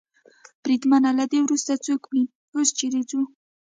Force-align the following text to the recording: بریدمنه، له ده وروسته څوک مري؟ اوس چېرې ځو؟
بریدمنه، 0.61 1.09
له 1.19 1.25
ده 1.31 1.37
وروسته 1.43 1.73
څوک 1.85 2.01
مري؟ 2.09 2.23
اوس 2.53 2.69
چېرې 2.77 3.01
ځو؟ 3.09 3.21